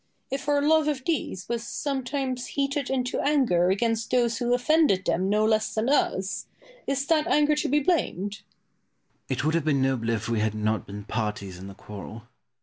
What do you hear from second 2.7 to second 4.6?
into anger against those who